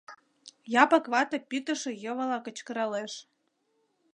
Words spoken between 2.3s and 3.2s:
кычкыралеш.